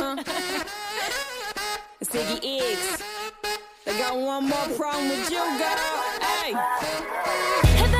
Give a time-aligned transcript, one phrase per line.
[0.00, 0.64] Uh-huh.
[2.04, 3.02] Ziggy X.
[3.84, 6.04] I got one more problem with you, girl.
[6.22, 7.94] Hey.“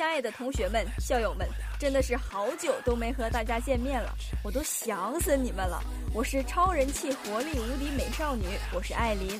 [0.00, 1.46] 亲爱的同学们、校友们，
[1.78, 5.78] 真的是好久都没和大家见面了，我都想死你们了。
[6.14, 9.38] 我是超人气、活力无敌美少女，我是艾琳。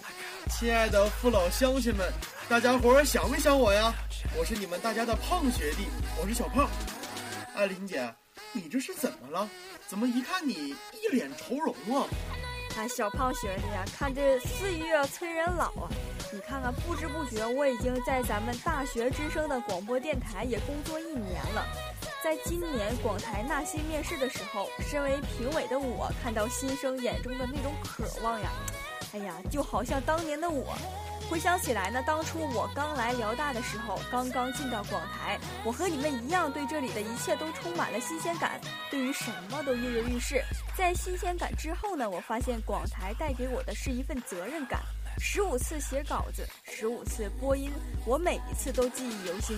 [0.51, 2.13] 亲爱的父老乡亲们，
[2.47, 3.91] 大家伙儿想没想我呀？
[4.39, 5.87] 我是你们大家的胖学弟，
[6.21, 6.69] 我是小胖。
[7.55, 8.15] 艾琳姐，
[8.53, 9.49] 你这是怎么了？
[9.89, 12.05] 怎么一看你一脸愁容啊？
[12.77, 15.91] 哎，小胖学弟呀，看这岁月催人老啊！
[16.33, 21.67] 你看看，不知不觉我已经在咱们大学之声的广播电台也工作一年了。
[22.23, 28.51] 在今年广台纳新面试的时候，身为评委的我看到新生眼中的那种渴望呀，
[29.13, 30.75] 哎呀，就好像当年的我。
[31.31, 40.43] 回想起来呢，当初我刚来辽大的时候，刚刚进到广台，我和你们一样，对这里的一切都充满了新鲜感，对于什么都跃跃欲试。
[40.77, 44.81] 在新鲜感之后呢，我发现广台带给我的是一份责任感。
[45.21, 47.71] 十五次写稿子，十五次播音，
[48.05, 49.57] 我每一次都记忆犹新。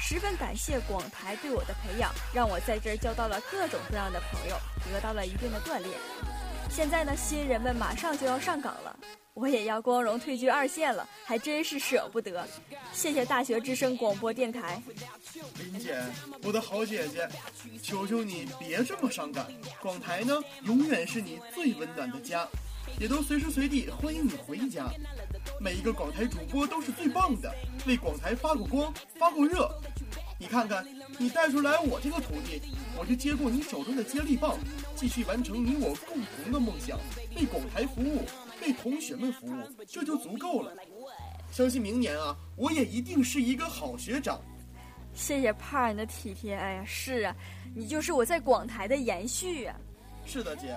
[0.00, 4.56] 十分感谢广台对我的培养，让我在这儿交到了各种各样的朋友，
[4.92, 5.92] 得到了一定的锻炼。
[6.74, 8.98] 现在呢，新人们马上就要上岗了。
[9.32, 12.44] 我也要光荣退居二线了，还真是舍不得。
[12.92, 14.82] 谢谢大学之声广播电台，
[15.60, 16.02] 林姐，
[16.42, 17.28] 我的好姐姐，
[17.80, 19.46] 求求你别这么伤感。
[19.80, 22.44] 广台呢，永远是你最温暖的家，
[22.98, 24.90] 也都随时随地欢迎你回家。
[25.60, 27.54] 每一个广台主播都是最棒的，
[27.86, 29.70] 为广台发过光，发过热。
[30.38, 30.84] 你看看，
[31.18, 32.60] 你带出来我这个徒弟，
[32.98, 34.58] 我就接过你手中的接力棒，
[34.96, 36.98] 继续完成你我共同的梦想，
[37.36, 38.24] 为广台服务。
[38.62, 40.72] 为同学们服务，这就足够了。
[41.50, 44.40] 相信明年啊，我也一定是一个好学长。
[45.12, 46.54] 谢谢胖儿你的体贴。
[46.54, 47.36] 哎呀，是啊，
[47.74, 49.76] 你就是我在广台的延续啊。
[50.24, 50.74] 是的，姐，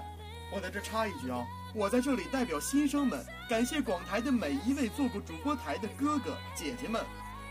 [0.53, 7.01] 我在这插一句啊，我在这里代表新生们，感谢广台的每一位做过主播台的哥哥姐姐们，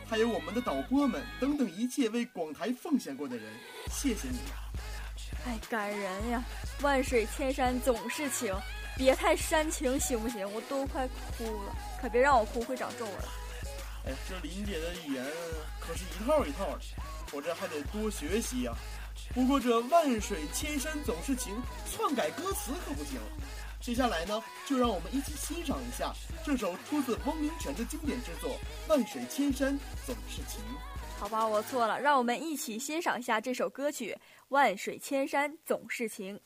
[0.08, 3.44] 还有我们的导播们等等一切为广台奉献过的人，
[3.90, 4.38] 谢谢你。
[5.44, 6.42] 哎，感人呀！
[6.80, 8.54] 万水千山总是情。
[8.96, 10.50] 别太煽情行不行？
[10.52, 11.06] 我都快
[11.36, 13.14] 哭了，可别让我哭会长皱纹。
[14.06, 15.24] 哎，这林姐的语言
[15.80, 16.80] 可是一套一套的，
[17.32, 18.72] 我这还得多学习呀。
[19.34, 23.20] 不过这万水千山总是情，篡改歌词可不行。
[23.80, 26.12] 接下来呢，就让我们一起欣赏一下
[26.44, 28.50] 这首出自汪明荃的经典之作
[28.88, 30.60] 《万水千山总是情》。
[31.18, 34.12] 好吧，我错了，让我们一起欣赏一下这首歌曲
[34.48, 36.36] 《万水千山总是情》。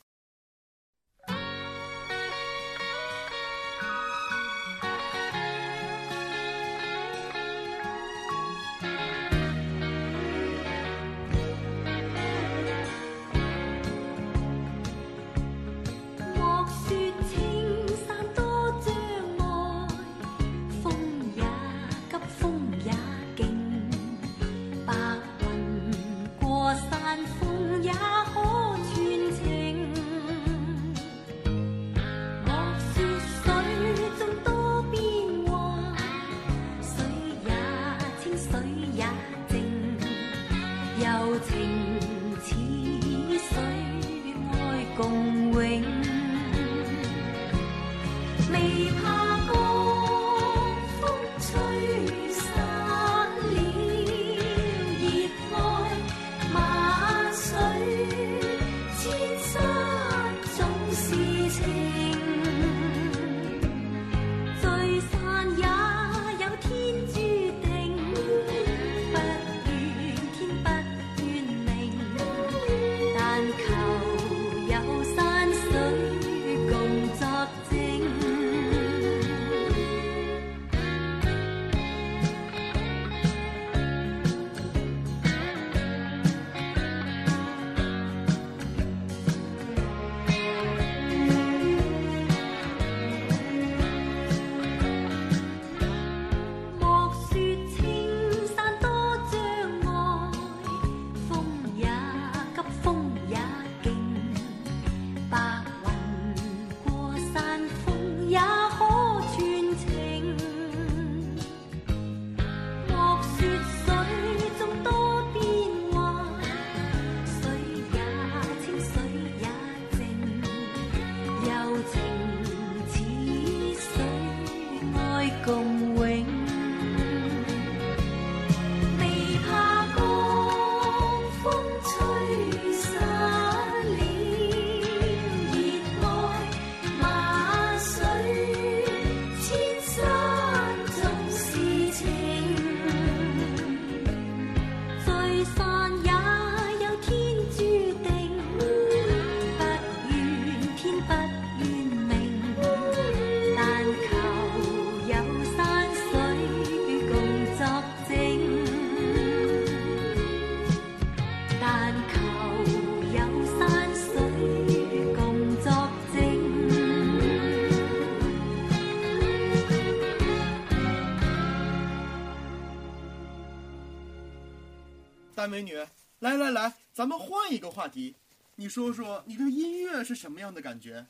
[175.61, 175.75] 美女，
[176.17, 178.15] 来来来，咱们换一个话题，
[178.55, 181.05] 你说说你对音乐是什么样的感觉？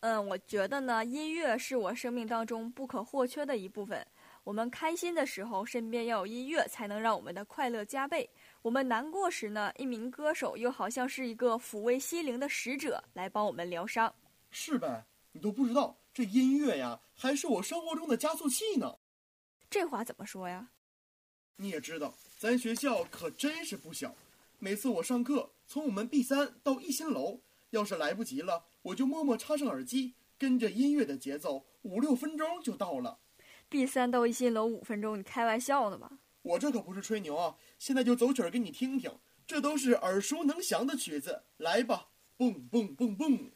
[0.00, 4.06] 嗯，我觉得呢，音乐是我生命当中不可或缺的一部分。
[4.44, 8.24] 我们开心的时候，身边要有音乐，才能让我们的快乐加倍；
[8.62, 14.14] 我们难过时呢，一名歌手又好像是一个抚慰心灵的使者，来帮我们疗伤。
[14.52, 15.04] 是呗？
[15.32, 18.94] 你都不知道，这音乐呀，还是我生活中的加速器呢。
[19.68, 20.68] 这话怎么说呀？
[21.60, 24.14] 你也知道，咱学校可真是不小。
[24.60, 27.40] 每次我上课，从我们 B 三到一新楼，
[27.70, 33.18] 要是来不及了，我就默默插上耳机，跟着音乐的节奏，五六分钟就到了。
[33.68, 36.20] B 三到一新楼五分钟，你开玩笑呢吧？
[36.42, 37.56] 我这可不是吹牛啊！
[37.76, 39.12] 现在就走曲儿给你听听，
[39.44, 41.42] 这都是耳熟能详的曲子。
[41.56, 43.50] 来吧，蹦蹦蹦蹦。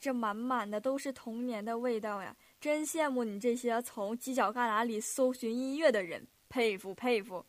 [0.00, 2.34] 这满满的都是童年的味道呀！
[2.58, 7.44] 真羡慕你这些从犄角旮旯里搜寻音乐的人，佩服佩服！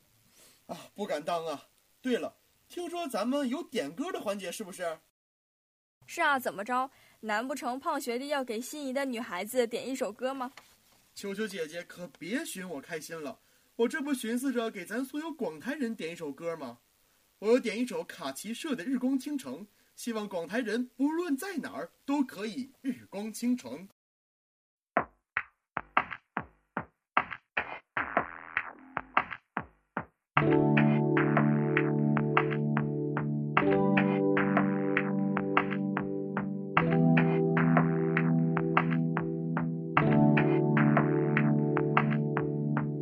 [0.65, 1.69] 啊，不敢当啊！
[2.01, 2.35] 对了，
[2.67, 4.99] 听说咱们有点歌的环节，是不是？
[6.05, 6.91] 是啊，怎么着？
[7.21, 10.51] 难不成胖学弟要给心仪的女孩子点一首歌吗？
[11.15, 13.39] 球球姐姐可别寻我开心了，
[13.77, 16.79] 我这不寻思着给咱所有广台人点一首歌吗？
[17.39, 19.65] 我要点一首卡奇社的《日光倾城》。
[20.03, 23.87] 希望广台人不论在哪儿都可以日光倾城。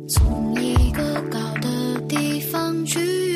[0.06, 3.29] 从一个高的地方去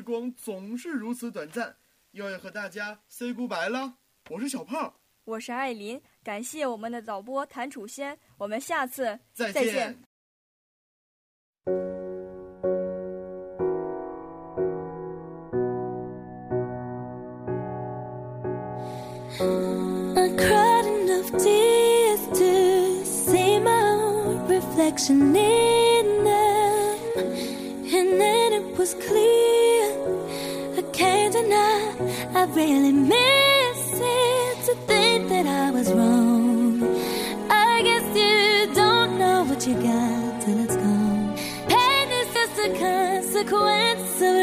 [0.00, 1.76] 时光总是如此短暂
[2.12, 3.98] 又要和大家 say goodbye 了。
[4.30, 9.94] 我是小胖我是艾琳感谢我们的导播谭楚先我们下次再见
[31.52, 36.82] I really miss it to think that I was wrong.
[37.50, 41.36] I guess you don't know what you got till it's gone.
[41.68, 44.39] Pain is just a consequence of